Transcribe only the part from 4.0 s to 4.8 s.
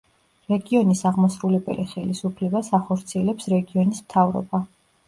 მთავრობა.